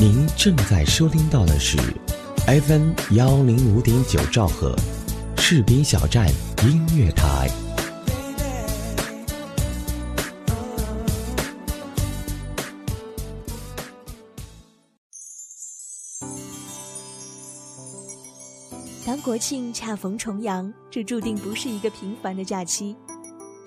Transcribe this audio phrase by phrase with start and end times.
[0.00, 1.76] 您正在收听到的是
[2.46, 4.72] FM 幺零五点九兆赫，
[5.36, 6.28] 士兵小站
[6.62, 7.50] 音乐台。
[19.04, 22.94] 当国庆恰逢重阳，这注定不是一个平凡的假期。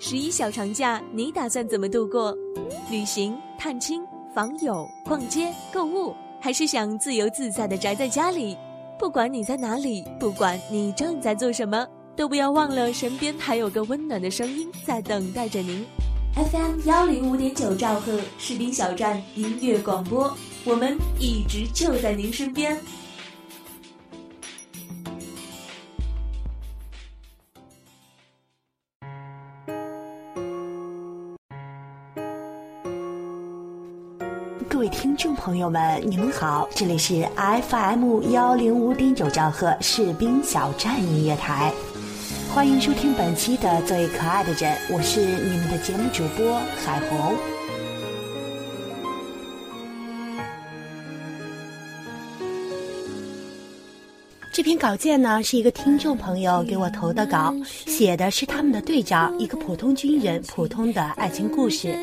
[0.00, 2.34] 十一小长假，你打算怎么度过？
[2.90, 4.02] 旅行、探亲、
[4.34, 8.58] 访友、逛街、购物，还是想自由自在的宅在家里？
[8.98, 15.86] 不管你在哪里，不管你正在做什么，都不要忘了身边还有个温暖的声音在等待着您。
[16.34, 22.76] FM 幺零五点九兆赫士兵小站音乐广播，我们一直就在您身边。
[34.82, 41.72] 各位听众朋友们，你们好，这里是 FM 幺零五点九兆赫士兵小站音乐台，
[42.52, 47.36] 欢迎收听本期的最可爱的人，我是你们的节目主播海红。
[54.52, 57.54] 这篇稿件呢，是一个听众朋友给我投的稿，
[57.86, 61.96] 写的是他们的队长，一个普通军人普通的爱情故事。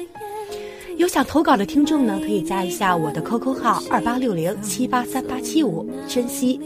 [1.00, 6.60] 有想投稿的听众呢，可以加一下我的 QQ 号二八六零七八三八七五，珍惜；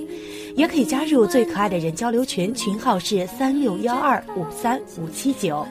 [0.55, 5.63] 也可以加入最可爱的人交流群，群号是三六幺二五三五七九，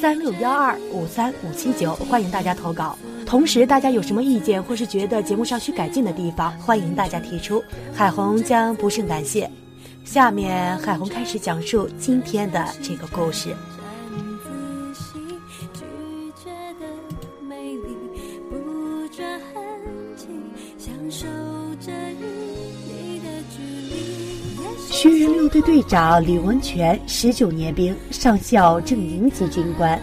[0.00, 2.96] 三六幺二五三五七九，欢迎大家投稿。
[3.26, 7.62] 同时，大家有什么意见或是觉得节目上需改进的地方，欢迎大家提出，
[7.92, 9.48] 海红将不胜感谢。
[10.06, 13.54] 下面，海红开始讲述今天的这个故事。
[25.62, 30.00] 队长李文全，十九年兵，上校正营级军官，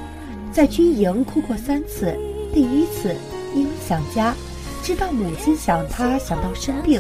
[0.52, 2.18] 在军营哭过三次。
[2.54, 3.16] 第一次
[3.56, 4.36] 因为想家，
[4.84, 7.00] 直到母亲想他想到生病；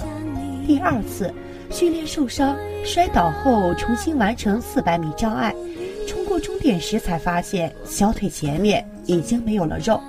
[0.65, 1.33] 第二次
[1.69, 5.53] 训练受伤，摔倒后重新完成四百米障碍，
[6.07, 9.99] 冲过终点时才发现小腿前面已经没有了肉；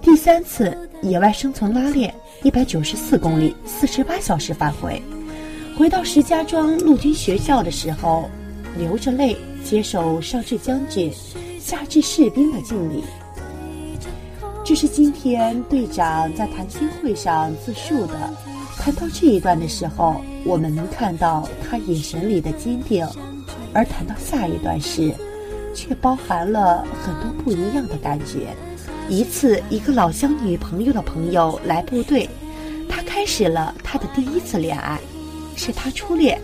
[0.00, 2.12] 第三次野外生存拉练，
[2.42, 5.00] 一百九十四公里，四十八小时返回。
[5.76, 8.28] 回到石家庄陆军学校的时候，
[8.76, 11.10] 流着泪接受上至将军、
[11.58, 13.02] 下至士兵的敬礼。
[14.64, 18.14] 这是今天队长在谈心会上自述的。
[18.78, 23.06] 谈到这一段的时候，我们能看到他眼神里的坚定；
[23.72, 25.12] 而谈到下一段时，
[25.74, 28.54] 却包含了很多不一样的感觉。
[29.08, 32.28] 一次，一个老乡女朋友的朋友来部队，
[32.88, 35.00] 他开始了他的第一次恋爱。
[35.64, 36.40] 是他初恋，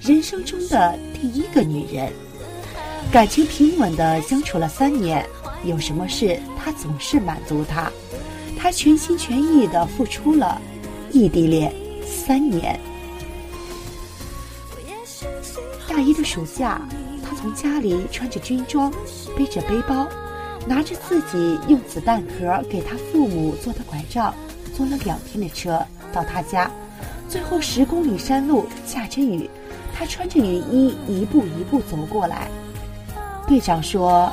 [0.00, 2.12] 人生中的第一个女人，
[3.10, 5.26] 感情平稳的相处了三年，
[5.64, 7.90] 有什么事他总是满足她，
[8.56, 10.62] 他全心全意的付出了，
[11.10, 11.74] 异地恋
[12.06, 12.78] 三年。
[15.88, 16.80] 大一的暑假，
[17.28, 18.88] 他从家里穿着军装，
[19.36, 20.06] 背着背包，
[20.64, 24.32] 拿着自己用子弹壳给他父母做的拐杖，
[24.76, 26.70] 坐了两天的车到他家。
[27.30, 29.48] 最后十公里山路下着雨，
[29.94, 32.48] 他穿着雨衣一步一步走过来。
[33.46, 34.32] 队长说，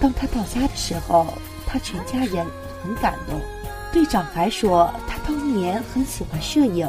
[0.00, 1.26] 当他到家的时候，
[1.66, 2.46] 他全家人
[2.80, 3.40] 很感动。
[3.92, 6.88] 队长还说，他当年很喜欢摄影，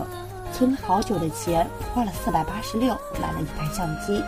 [0.53, 4.23] 存了好久的钱，花了四百八十六买了一台相机。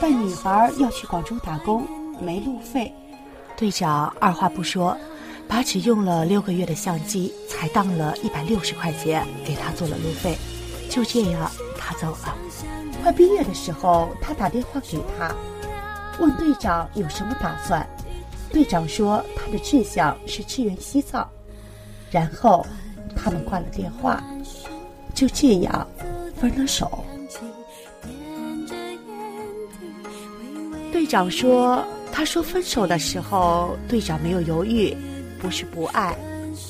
[0.00, 1.86] 但女孩要去广州打工，
[2.20, 2.92] 没路费，
[3.56, 4.98] 队长二话不说。
[5.48, 10.36] 把只用了六个月的相机，才当了一百六十块钱给他做了路费，
[10.90, 12.36] 就这样他走了。
[13.02, 15.34] 快毕业的时候，他打电话给他，
[16.20, 17.88] 问队长有什么打算。
[18.52, 21.28] 队长说他的志向是支援西藏。
[22.10, 22.66] 然后
[23.14, 24.22] 他们挂了电话，
[25.14, 25.86] 就这样
[26.40, 27.04] 分了手。
[30.90, 34.96] 队长说，他说分手的时候，队长没有犹豫。
[35.40, 36.16] 不是不爱，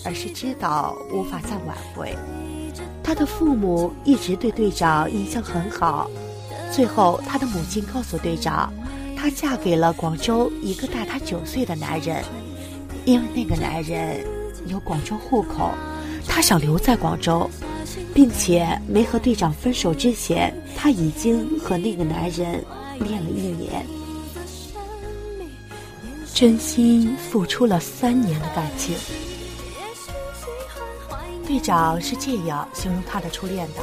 [0.04, 2.14] 而是知道无法再挽回。
[3.02, 6.10] 他的父母一直对队长印象很好。
[6.70, 8.70] 最后，他的母亲告诉队长，
[9.16, 12.22] 她嫁给了广州一个大她九岁的男人，
[13.06, 14.22] 因为那个男人
[14.66, 15.70] 有广州户口，
[16.28, 17.48] 她想留在广州，
[18.14, 22.62] 并且没和队长分手之前，她已经和那个男人
[23.00, 23.86] 恋了一年。
[26.38, 28.94] 真心付出了三年的感情，
[31.44, 33.82] 队长是这样形容他的初恋的：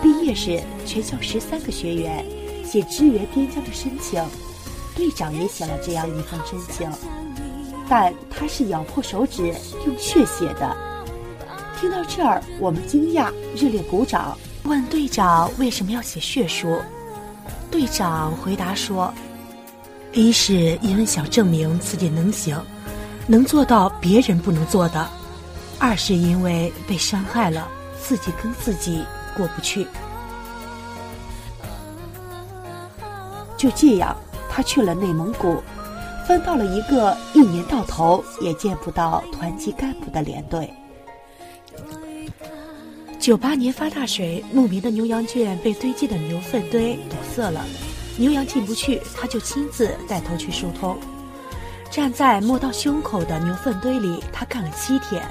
[0.00, 2.24] 毕业时，全校十三个学员
[2.64, 4.24] 写支援边疆的申请，
[4.94, 6.88] 队长也写了这样一份申请，
[7.88, 9.52] 但他是咬破手指
[9.88, 10.76] 用血写的。
[11.80, 16.80] 听到这儿，我们惊讶，热烈鼓掌，问队长为什么要写血书。
[17.72, 19.12] 队长回答说
[20.12, 22.60] ：“一是因为想证明自己能行，
[23.26, 25.06] 能做到别人不能做的；
[25.78, 27.68] 二是因为被伤害了，
[28.00, 29.04] 自己跟自己
[29.36, 29.86] 过不去。”
[33.56, 34.16] 就这样，
[34.48, 35.62] 他去了内蒙古，
[36.26, 40.72] 分到了一个一年到头也见不到团级干部的连队。
[43.18, 47.64] 九八年发大水，牧民的牛羊圈被堆积的牛粪堆堵塞了，
[48.18, 50.98] 牛羊进不去，他就亲自带头去疏通。
[51.88, 55.22] 站在摸到胸口的牛粪堆里，他干了七天。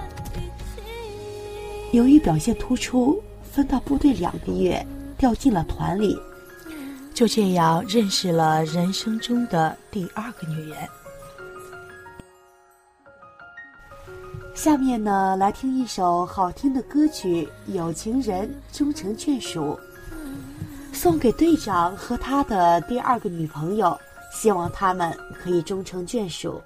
[1.92, 4.86] 由于表现突出，分到部队两个月，
[5.18, 6.18] 调进了团里。
[7.14, 10.78] 就这样认识了人生中的第二个女人。
[14.54, 19.62] 下面呢，来听一首好听的歌曲《有情人终成眷属》，
[20.98, 23.96] 送给队长和他的第二个女朋友，
[24.32, 26.60] 希望他们可以终成眷属。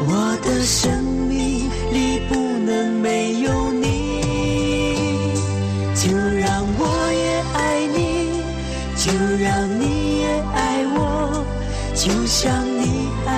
[0.00, 3.84] 我的生命里不能没有你。
[5.94, 6.82] 就让我
[7.12, 8.42] 也爱你，
[8.96, 9.12] 就
[9.42, 10.24] 让你也
[10.54, 10.98] 爱我，
[11.94, 13.30] 就像你爱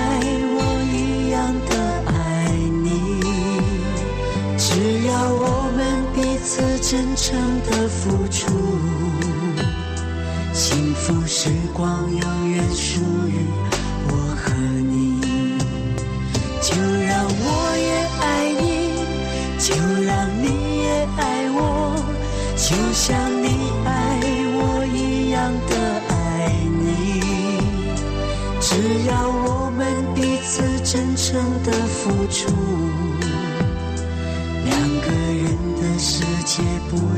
[0.55, 0.59] 我
[0.91, 1.35] 一样
[1.69, 1.71] 的
[2.11, 2.11] 爱
[2.83, 2.85] 你。
[4.57, 4.67] 只
[5.07, 5.79] 要我们
[6.13, 6.61] 彼此。
[6.79, 7.35] 真诚
[7.69, 8.47] 的付出，
[10.53, 12.21] 幸福时光永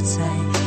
[0.10, 0.59] 在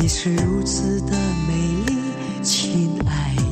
[0.00, 1.12] 你是如此的
[1.48, 1.54] 美
[1.86, 1.98] 丽，
[2.40, 3.47] 亲爱的。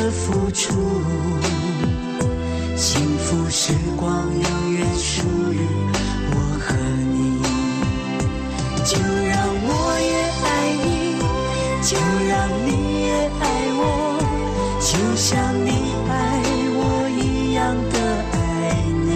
[0.00, 0.72] 的付出，
[2.74, 5.58] 幸福时光永远属于
[6.32, 6.74] 我和
[7.12, 7.42] 你。
[8.82, 8.96] 就
[9.28, 10.16] 让我也
[10.46, 10.48] 爱
[10.84, 10.88] 你，
[11.84, 11.90] 就
[12.30, 12.32] 让
[12.64, 12.68] 你
[13.02, 13.42] 也爱
[13.76, 13.84] 我，
[14.80, 15.28] 就像
[15.66, 15.68] 你
[16.08, 16.10] 爱
[16.72, 16.80] 我
[17.20, 17.60] 一样
[17.92, 17.96] 的
[18.32, 18.34] 爱
[19.04, 19.06] 你。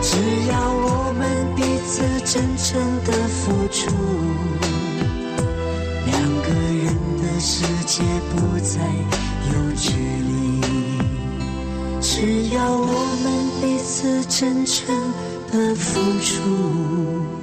[0.00, 0.14] 只
[0.48, 1.20] 要我们
[1.56, 1.58] 彼
[1.88, 3.90] 此真诚的付出，
[6.06, 6.86] 两个人
[7.20, 7.64] 的世
[7.98, 8.80] 界不再
[9.50, 10.60] 有距离。
[12.00, 13.26] 只要我们
[13.60, 14.94] 彼此真诚
[15.50, 17.38] 的付出。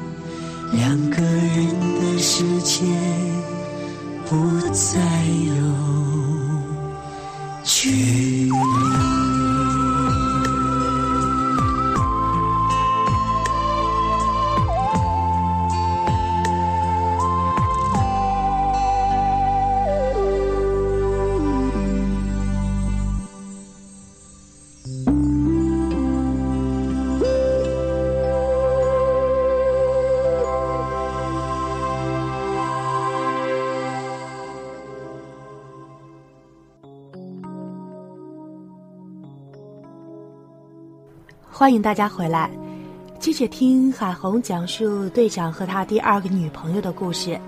[0.72, 1.68] 两个人
[2.00, 2.86] 的世界
[4.30, 4.36] 不
[4.72, 5.00] 再
[5.46, 5.54] 有
[7.64, 8.35] 距离。
[41.58, 42.52] 欢迎大家回来，
[43.18, 47.40] 接着听海红讲述队长和他第二个女朋友的故事。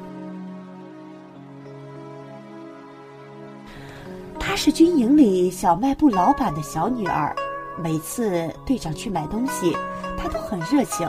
[4.40, 7.36] 她是军营里小卖部老板的小女儿，
[7.84, 9.76] 每次队长去买东西，
[10.18, 11.06] 她都很热情。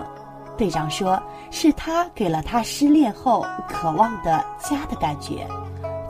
[0.56, 5.46] 队长说，是她给了他失恋后渴望的家的感觉。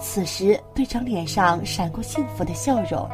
[0.00, 3.06] 此时，队长脸上闪过幸福的笑容。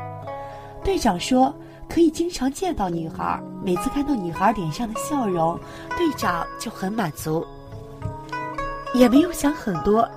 [0.85, 1.53] 队长说。
[1.89, 5.59] 可以经常见到女孩，每次看到女孩脸上的笑容，
[5.97, 7.47] 队长就很满足。
[8.95, 10.09] 也没有想很多，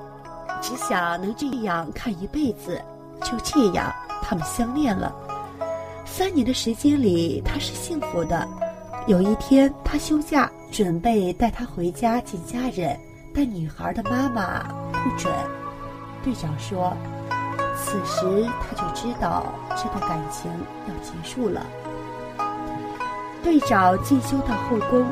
[0.61, 2.81] 只想能这样看一辈子。
[3.23, 5.13] 就这样，他们相恋了。
[6.05, 8.47] 三年的时间里，他是幸福的。
[9.07, 12.97] 有一天，他休假，准备带她回家见家人，
[13.33, 15.33] 但女孩的妈妈不准。
[16.23, 16.95] 队长说。
[17.77, 20.51] 此时他就知道这段感情
[20.87, 21.61] 要结束了。
[23.43, 25.05] 队长进修到后宫，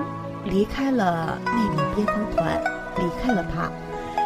[0.43, 2.61] 离开了那名边防团，
[2.97, 3.69] 离开了他，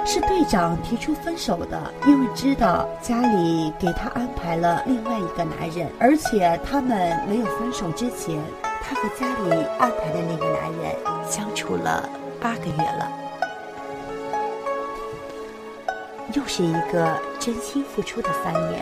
[0.06, 8.42] 是队长提出分手的，因为知道家里给他安排了另外一个男人，而且他们没有分手之前，
[8.82, 10.96] 他和家里安排的那个男人
[11.30, 12.10] 相处了
[12.42, 13.19] 八个月了。
[16.36, 18.82] 又是一个真心付出的三年。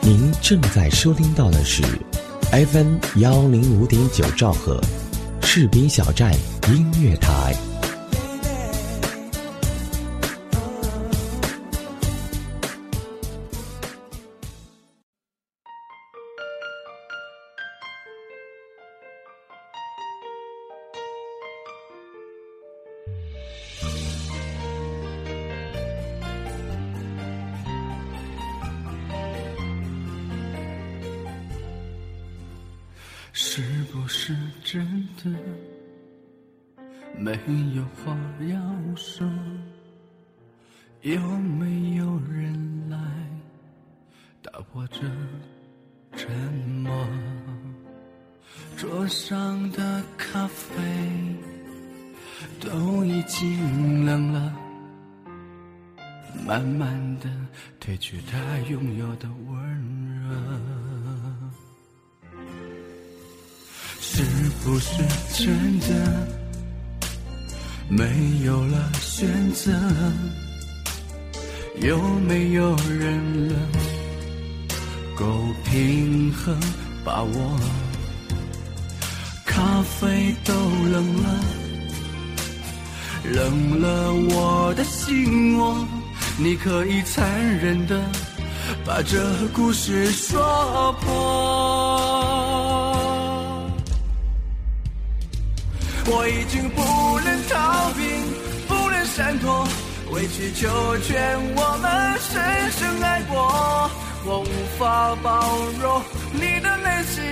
[0.00, 1.82] 您正在收听到的是
[2.52, 4.80] FM 幺零五点九兆赫，
[5.40, 6.32] 士兵小站
[6.68, 7.73] 音乐台。
[33.94, 34.84] 不是真
[35.22, 35.30] 的
[37.16, 37.30] 没
[37.76, 39.24] 有话要说？
[41.02, 42.98] 有没有人来
[44.42, 45.02] 打破这
[46.16, 46.28] 沉
[46.82, 46.92] 默？
[48.76, 50.74] 桌上的咖啡
[52.58, 54.56] 都已经冷了，
[56.44, 57.30] 慢慢的
[57.80, 59.54] 褪去它拥有的温
[60.28, 60.73] 热。
[64.16, 64.22] 是
[64.62, 65.02] 不是
[65.32, 65.88] 真的
[67.88, 68.04] 没
[68.44, 69.72] 有了选择？
[71.80, 73.56] 有没有人能
[75.16, 75.26] 够
[75.64, 76.56] 平衡
[77.04, 77.58] 把握？
[79.44, 81.44] 咖啡都冷了，
[83.24, 85.84] 冷了我的心窝。
[86.38, 87.28] 你可以残
[87.58, 88.00] 忍的
[88.86, 89.18] 把这
[89.52, 92.13] 故事说破。
[96.06, 96.82] 我已经不
[97.20, 98.02] 能逃避，
[98.68, 99.66] 不能闪躲，
[100.12, 100.68] 委曲求
[100.98, 103.90] 全，我们深深爱过。
[104.26, 106.60] 我无法包容你。
[106.60, 107.22] 的内心，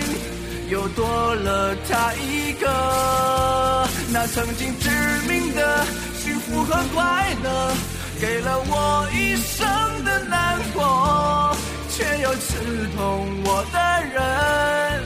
[0.70, 3.86] 又多了他一个。
[4.10, 4.88] 那曾经致
[5.28, 5.84] 命的
[6.18, 7.74] 幸福和快乐，
[8.20, 9.66] 给了我一生
[10.04, 11.56] 的难过，
[11.90, 12.56] 却又刺
[12.96, 13.78] 痛我的
[14.14, 15.02] 人。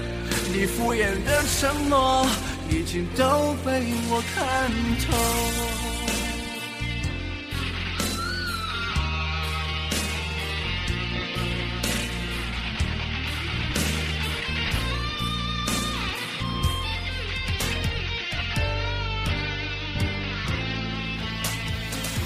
[0.53, 0.67] 你。
[0.67, 2.27] 敷衍的承诺，
[2.71, 4.71] 已经都被我看
[5.05, 5.07] 透。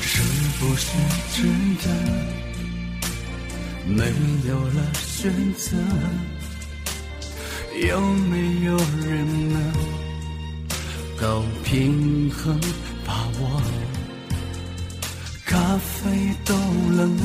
[0.02, 0.22] 是
[0.58, 0.86] 不是
[1.34, 1.40] 真
[1.78, 1.84] 的
[3.86, 4.04] 没
[4.46, 5.76] 有了选择，
[7.88, 9.39] 有没有人
[11.70, 12.60] 平衡
[13.06, 13.62] 把握？
[15.46, 16.52] 咖啡都
[16.96, 17.22] 冷了，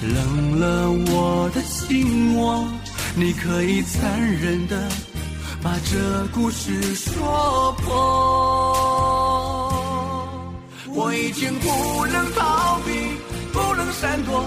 [0.00, 2.64] 冷了我的心窝。
[3.16, 4.88] 你可以残忍的
[5.60, 7.92] 把这故事说破。
[10.86, 12.92] 我已经不能逃避，
[13.52, 14.44] 不能闪躲，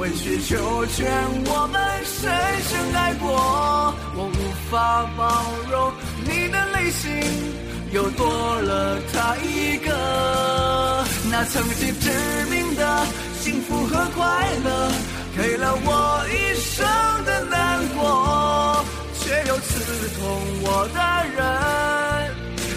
[0.00, 1.06] 委曲求全，
[1.44, 3.94] 我们深深爱过。
[4.16, 4.40] 我无
[4.70, 5.92] 法包容
[6.24, 7.10] 你的内心，
[7.92, 8.26] 又多
[8.62, 11.04] 了他一个。
[11.30, 12.10] 那曾经致
[12.50, 13.06] 命的
[13.40, 14.90] 幸福和快乐，
[15.36, 16.88] 给了我一生
[17.26, 18.82] 的难过，
[19.20, 20.22] 却又刺痛
[20.62, 20.98] 我的
[21.36, 21.40] 人。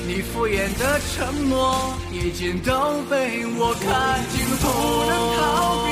[0.05, 4.19] 你敷衍的承诺，已经都被我看
[4.61, 5.82] 透。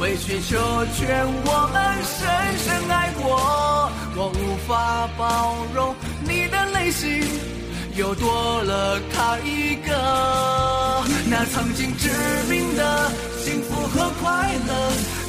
[0.00, 0.56] 委曲求
[0.94, 2.18] 全，我们深
[2.58, 3.90] 深爱过。
[4.16, 7.22] 我无法包容你的内心，
[7.94, 11.04] 又多了他一个。
[11.28, 12.10] 那曾经致
[12.48, 13.10] 命的
[13.44, 14.70] 幸福和快乐，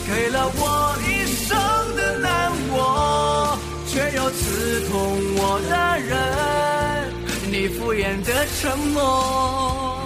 [0.07, 1.57] 给了我一生
[1.95, 3.57] 的难过。
[3.87, 4.93] 却又刺痛
[5.35, 7.11] 我的人，
[7.51, 9.98] 你敷衍的承诺，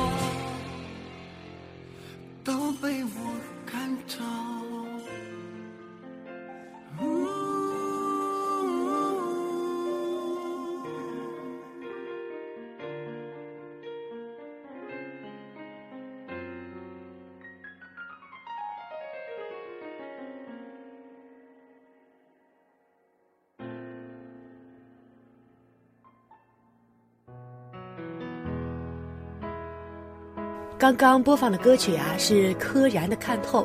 [30.84, 33.64] 刚刚播放的歌曲啊，是柯然的《看透》，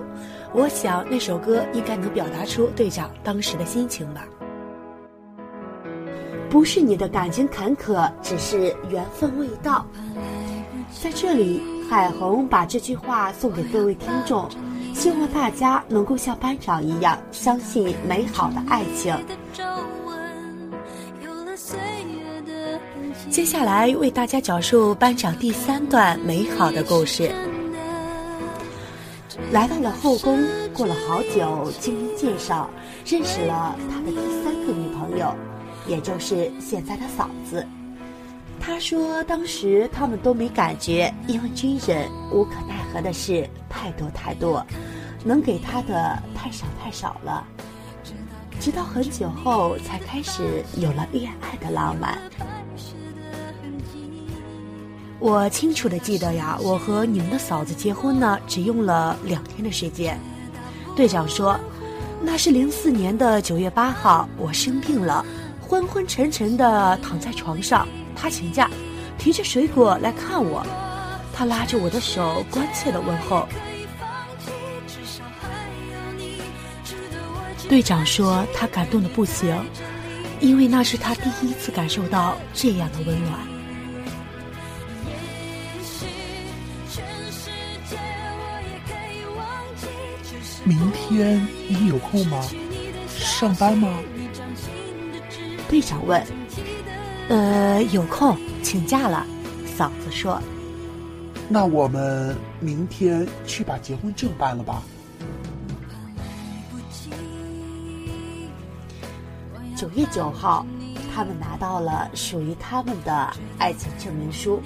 [0.53, 4.25] 我想那首歌应该能表达出队长当时的心情吧。
[6.49, 9.85] 不是你的感情坎坷，只是缘分未到。
[11.03, 14.49] 在这里，海红把这句话送给各位听众，
[14.95, 19.13] 希望大家能够像班长一样，相信美好的爱情。
[23.39, 27.31] 接下来为大家讲述班长第三段美好的故事。
[29.53, 30.37] 来到了后宫，
[30.75, 32.69] 过了好久，经人介绍
[33.07, 35.33] 认识了他的第三个女朋友，
[35.87, 37.65] 也就是现在的嫂子。
[38.59, 44.67] 他说，当时他们都没感觉，因为军人无可奈何的事太多太多，
[45.25, 47.47] 能给他的太少太少了。
[48.59, 52.19] 直到很久后，才开始有了恋爱的浪漫。
[55.21, 60.19] 我清楚的记得呀，我和你们的嫂子结婚呢，只用了两天的时间。
[60.95, 61.59] 队长说，
[62.23, 65.27] 那是零四年的九月八号，我生病了，
[65.61, 68.71] 昏昏沉沉的躺在床上，他请假，
[69.19, 70.65] 提着水果来看我，
[71.35, 73.49] 他拉着我的手，关切的问候。
[77.69, 79.55] 队长说，他感动的不行，
[80.41, 83.58] 因为那是他第一次感受到这样的温暖。
[90.69, 92.45] 明天你有空吗？
[93.09, 93.89] 上班吗？
[95.67, 96.23] 队长问。
[97.31, 99.27] 呃，有空，请假了。
[99.65, 100.39] 嫂子说。
[101.49, 104.83] 那我们明天去把结婚证办了吧。
[109.75, 110.67] 九月九号，
[111.15, 114.61] 他们拿到了属于他们的爱情证明书。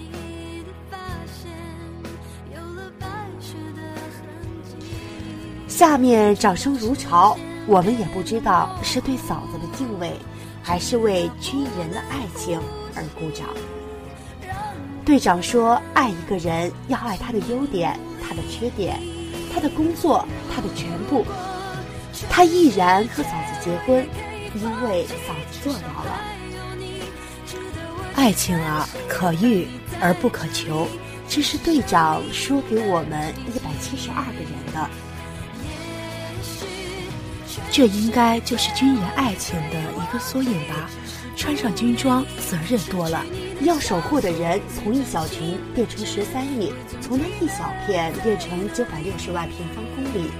[5.82, 10.12] 下面掌声如潮，我们也不知道是对嫂子的敬畏，
[10.62, 12.60] 还是为军人的爱情
[12.94, 13.48] 而鼓掌。
[15.04, 18.96] 队长说：“爱一个人要爱他的优点，他的缺点，
[19.52, 21.26] 他的工作，他的全部。”
[22.30, 24.06] 他毅然和嫂子结婚，
[24.54, 26.20] 因为嫂子做到了。
[28.14, 29.66] 爱情啊，可遇
[30.00, 30.86] 而不可求，
[31.28, 34.88] 这是队长说给我们一百七十二个人的。
[37.72, 40.90] 这应该就是军人爱情的一个缩影吧。
[41.34, 43.24] 穿上军装，责任多了，
[43.62, 50.30] 要守护的人从一小群变成十三亿，从那一小片变成九百六十万平方公里。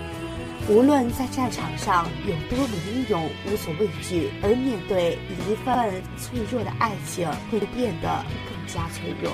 [0.69, 5.19] 无论在战场上有多么英勇、无所畏惧，而面对
[5.49, 9.33] 一份脆弱的爱情，会变得更加脆弱。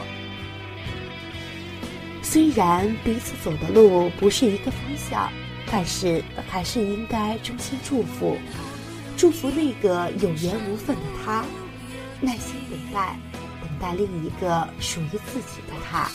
[2.22, 5.30] 虽然彼此走的路不是一个方向，
[5.70, 8.36] 但是还是应该衷心祝福，
[9.16, 11.44] 祝福那个有缘无分的他，
[12.20, 13.16] 耐心等待，
[13.60, 16.10] 等待另一个属于自己的他，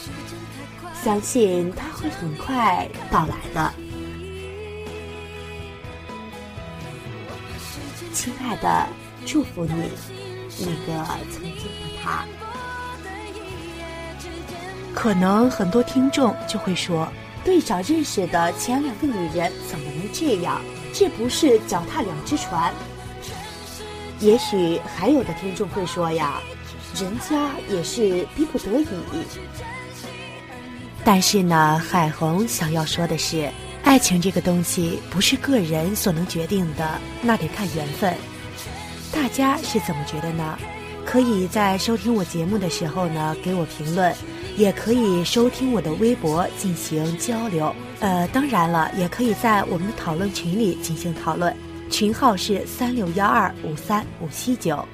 [1.03, 3.73] 相信他会很快到来的。
[8.11, 8.87] 亲爱的，
[9.25, 9.71] 祝福你，
[10.59, 12.25] 那个曾经的他。
[14.93, 17.07] 可能很多听众就会说，
[17.43, 20.61] 队长认识的前两个女人怎么能这样？
[20.93, 22.73] 这不是脚踏两只船？
[24.19, 26.41] 也许还有的听众会说呀，
[26.95, 28.87] 人家也是逼不得已。
[31.03, 33.49] 但是呢，海虹想要说的是。
[33.83, 38.15] 爱情这个东西不是个人所能决定的，那得看缘分。
[39.11, 40.57] 大家是怎么觉得呢？
[41.05, 44.15] 可以在收听我节目的时候呢给我评论，
[44.57, 47.73] 也可以收听我的微博进行交流。
[47.99, 51.55] 呃，当然了，也可以在我们的讨论群里进行讨论，
[51.89, 54.85] 群号是三六幺二五三五七九。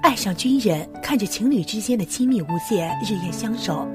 [0.00, 3.86] 爱上军人，看着情侣之间的亲密无间，日夜相守，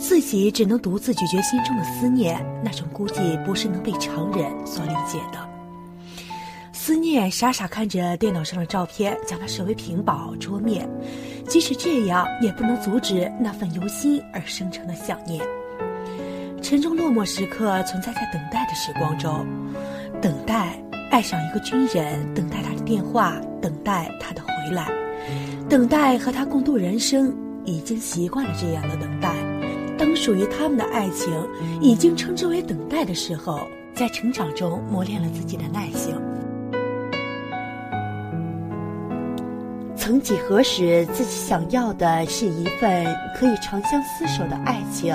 [0.00, 5.48] 自己只能独自咀嚼心中的思念，那种孤寂不是能被常人所理解的。
[6.72, 10.88] 思念傻傻看着电脑上的照片，将它设为屏保桌面，
[11.46, 15.44] 即使这样，也不能阻止那份由心而生成的想念。
[16.62, 19.46] 沉重落寞时刻，存在在等待的时光中，
[20.22, 24.88] 等待爱上一个军人，等待他的电话，等待他的回来。
[25.68, 27.36] 等待和他共度人生，
[27.66, 29.49] 已经习惯了这样的等待。
[30.00, 31.30] 当属于他们的爱情
[31.78, 33.60] 已经称之为等待的时候，
[33.94, 36.18] 在成长中磨练了自己的耐性。
[39.94, 45.14] 曾几何时，自己想要的是一份可以长相厮守的爱情。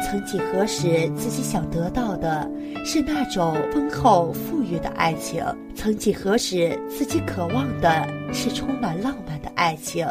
[0.00, 2.50] 曾几何时，自己想得到的
[2.84, 5.44] 是那种丰厚富裕的爱情；
[5.76, 10.04] 曾几何时，自己渴望的是充满浪漫的爱情。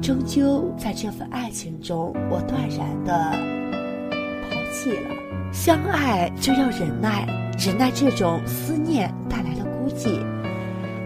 [0.00, 3.30] 终究在这份爱情中，我断然的
[4.48, 5.10] 抛弃了。
[5.52, 7.26] 相爱就要忍耐，
[7.58, 10.20] 忍耐这种思念带来的孤寂。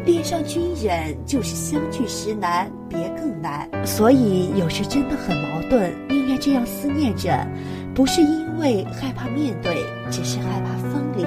[0.04, 3.68] 恋上军人就是相聚时难，别更难。
[3.86, 5.90] 所以有时真的很矛盾。
[6.08, 7.46] 宁愿这样思念着，
[7.94, 11.24] 不是因为害怕面对，只是害怕分离。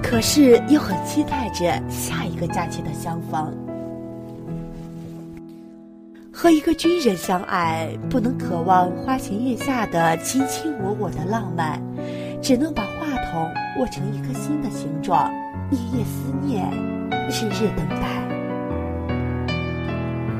[0.00, 3.52] 可是又很期待着下一个假期的相逢。
[6.44, 11.80] 和一个军人相爱，不能渴望花前月下的卿卿我我的浪漫，
[12.42, 15.32] 只能把话筒握成一颗心的形状，
[15.70, 16.70] 夜夜思念，
[17.30, 18.20] 日日等待。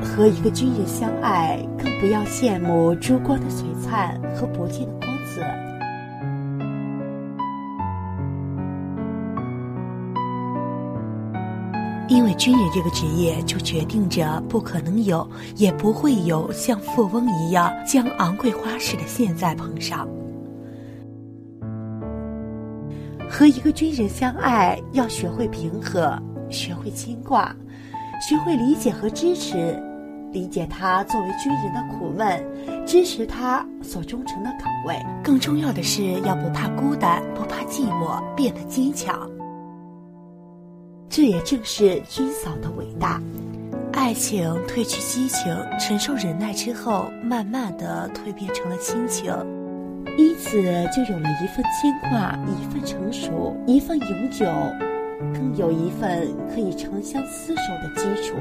[0.03, 5.64] 和一个军人相爱，更不要羡慕烛光的璀璨和铂金的光泽。
[12.07, 20.07] 因为军人这个职业，就决定着不可能有，也不会有像富翁一样将昂贵花式的现在捧上。
[23.27, 26.17] 和一个军人相爱，要学会平和，
[26.49, 27.53] 学会牵挂，
[28.21, 29.81] 学会理解和支持。
[30.31, 32.45] 理解他作为军人的苦闷，
[32.85, 34.95] 支持他所忠诚的岗位。
[35.23, 39.29] 更重要的是，要不怕孤单，不怕寂寞，变得坚强。
[41.15, 43.21] 这也正是军嫂的伟大。
[43.93, 49.33] 爱情褪去激情，承受忍耐之后，慢慢的蜕变成了亲情，
[50.17, 50.61] 因此
[50.93, 54.45] 就有了一份牵挂，一份成熟，一份永久，
[55.33, 58.35] 更有一份可以长相厮守的基础。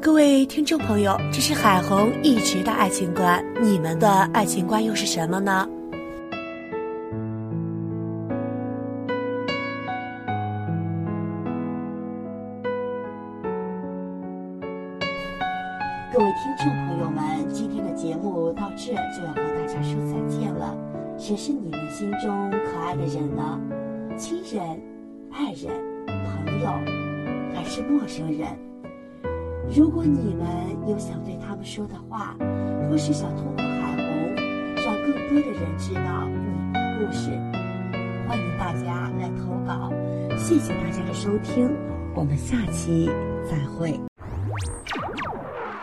[0.00, 5.68] 各位听众朋友，这是海虹一直的爱情观，你们的爱情观又是什么呢？
[21.32, 23.58] 谁是你们心中可爱的人呢？
[24.18, 24.78] 亲人、
[25.30, 25.72] 爱人、
[26.06, 26.68] 朋友，
[27.54, 28.50] 还是陌生人？
[29.74, 30.46] 如果你们
[30.86, 32.36] 有想对他们说的话，
[32.86, 34.34] 或是想通过海虹
[34.84, 37.30] 让更多的人知道你们的故事，
[38.28, 39.90] 欢迎大家来投稿。
[40.36, 41.74] 谢谢大家的收听，
[42.14, 43.10] 我们下期
[43.50, 43.98] 再会。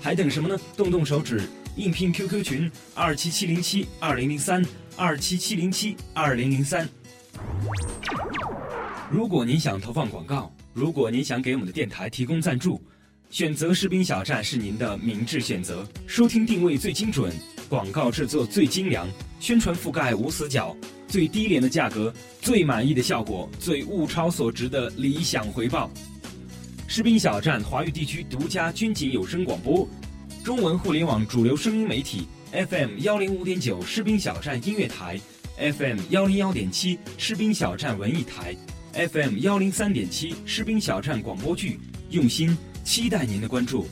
[0.00, 0.58] 还等什么呢？
[0.76, 1.42] 动动手指。
[1.76, 4.62] 应聘 QQ 群二七七零七二零零三
[4.96, 6.86] 二七七零七二零零三。
[9.08, 12.82] 如果您想投放广告，如果您想给我们的电台提供赞助，
[13.30, 15.86] 选择士兵小站是您的明智选择。
[16.06, 17.32] 收听定位最精准，
[17.68, 19.08] 广告制作最精良，
[19.38, 25.88] 宣传覆盖无死角，最低廉的价格，最满意的效果，最物超所值的理想回报。
[26.92, 29.88] 士兵小站华语地区独家军警有声广播。
[30.42, 35.16] 中文互联网主流声音媒体 FM 幺零五点九士兵小站音乐台
[35.56, 38.56] ，FM 幺零幺点七士兵小站文艺台
[38.92, 41.78] ，FM 幺零三点七士兵小站广播剧，
[42.10, 43.86] 用心期待您的关注。